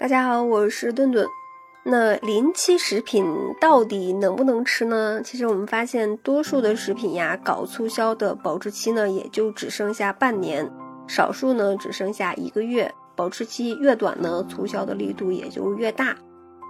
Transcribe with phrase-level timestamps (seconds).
[0.00, 1.26] 大家好，我是顿顿。
[1.82, 3.26] 那临期食品
[3.60, 5.20] 到底能不能吃呢？
[5.24, 10.70] 其实我们发现，多数的食品呀，搞促销的保质期呢，也就只剩下半年，
[11.08, 12.88] 少数呢只剩下一个月。
[13.16, 16.16] 保质期越短呢，促销的力度也就越大。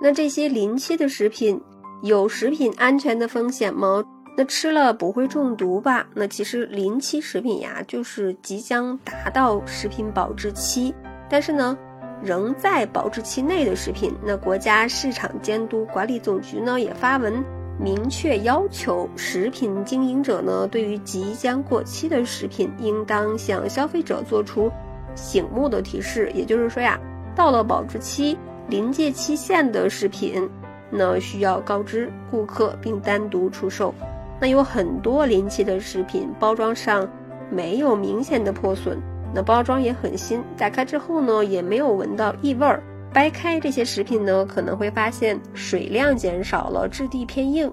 [0.00, 1.60] 那这些临期的食品
[2.02, 4.02] 有食品安全的风险吗？
[4.38, 6.06] 那吃了不会中毒吧？
[6.14, 10.94] 那其实临期食品呀，就是即将达到食品保质期，
[11.28, 11.76] 但是呢。
[12.22, 17.44] 仍在保质期内的食品，那国家市场监督管理总局呢也发文
[17.78, 24.70] 明确要求，食品经营者呢对于即将过期的食品，应当向消费者做出
[25.14, 26.30] 醒目的提示。
[26.34, 26.98] 也就是说呀，
[27.36, 28.36] 到了保质期
[28.68, 30.48] 临界期限的食品，
[30.90, 33.94] 那需要告知顾客并单独出售。
[34.40, 37.08] 那有很多临期的食品，包装上
[37.50, 39.00] 没有明显的破损。
[39.34, 42.82] 那包装也很新，打开之后呢，也没有闻到异味儿。
[43.12, 47.72] 掰开这些食品呢，可能会发现水量减少了，质地偏硬。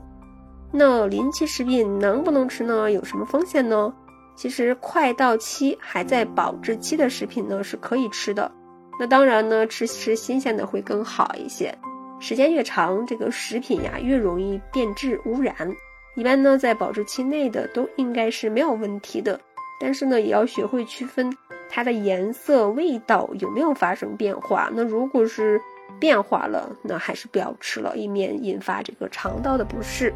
[0.72, 2.92] 那临期食品能不能吃呢？
[2.92, 3.94] 有什么风险呢？
[4.36, 8.52] 其实快到期还在保质期的食品呢是可以吃的。
[9.00, 11.74] 那当然呢，吃吃新鲜的会更好一些。
[12.20, 15.54] 时间越长，这个食品呀越容易变质污染。
[16.16, 19.40] 一般呢，在保质期内的都应该是没有问题的。
[19.80, 21.30] 但是呢，也要学会区分。
[21.76, 24.72] 它的颜色、味道有没有发生变化？
[24.74, 25.60] 那如果是
[26.00, 30.14] 变化了，那还是不要吃了，以免引发这个肠道的不适。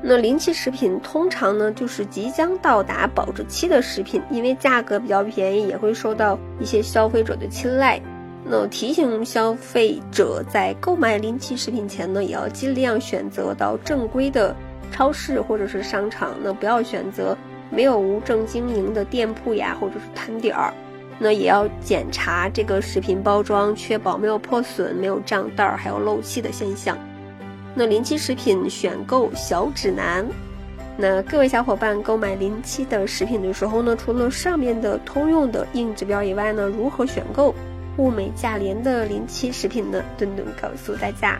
[0.00, 8.00] 那临期食品通常呢，就是即将到达保质期的食品，因为价格比较便宜，也会受到一些消费者的青睐。
[8.44, 14.54] 那提醒消费者在购买临期食品前呢，也要尽量选择到正规的
[14.92, 17.36] 超市或者是商场，那不要选择。
[17.70, 20.72] 没有无证经营的店铺呀，或者是摊点儿，
[21.18, 26.96] 那也要检查这个食品包装，确保没有破损、没有胀袋儿，还有漏气的现象。
[27.74, 30.26] 那临期食品选购小指南，
[30.96, 37.54] 那各位小伙伴购买临期的食品的时候呢，除了上面的通用的硬指标以外呢，如何选购
[37.98, 40.02] 物美价廉的临期食品呢？
[40.16, 41.38] 顿顿告诉大家。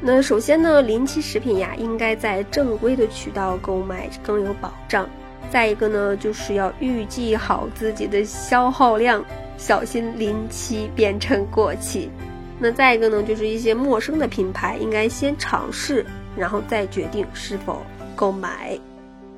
[0.00, 5.08] 那首先呢，临期食品呀，应该在正规的渠道购买更有保障。
[5.50, 9.24] 再一个呢，就是要预计好自己的消耗量，
[9.56, 12.10] 小心临期变成过期。
[12.58, 16.04] 那再一个呢，就是一些陌生的品牌，应该先尝试，
[16.36, 17.82] 然后再决定是否
[18.14, 18.78] 购买。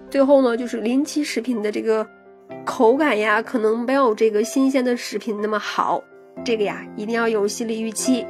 [0.08, 2.06] 最后呢，就是临期食品的这个
[2.64, 6.02] 口感呀，可能没有这个新鲜的食品那么好，
[6.44, 8.24] 这个呀，一定要有心理预期。